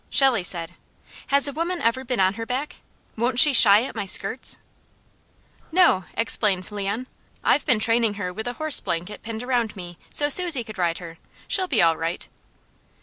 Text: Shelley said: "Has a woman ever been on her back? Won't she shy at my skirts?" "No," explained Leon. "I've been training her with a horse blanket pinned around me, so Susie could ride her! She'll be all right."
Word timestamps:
Shelley 0.09 0.41
said: 0.43 0.73
"Has 1.27 1.47
a 1.47 1.53
woman 1.53 1.79
ever 1.79 2.03
been 2.03 2.19
on 2.19 2.33
her 2.33 2.45
back? 2.47 2.77
Won't 3.15 3.39
she 3.39 3.53
shy 3.53 3.83
at 3.83 3.93
my 3.95 4.07
skirts?" 4.07 4.59
"No," 5.71 6.05
explained 6.15 6.71
Leon. 6.71 7.05
"I've 7.43 7.67
been 7.67 7.77
training 7.77 8.15
her 8.15 8.33
with 8.33 8.47
a 8.47 8.53
horse 8.53 8.79
blanket 8.79 9.21
pinned 9.21 9.43
around 9.43 9.75
me, 9.75 9.99
so 10.11 10.27
Susie 10.27 10.63
could 10.63 10.79
ride 10.79 10.97
her! 10.97 11.19
She'll 11.47 11.67
be 11.67 11.83
all 11.83 11.97
right." 11.97 12.27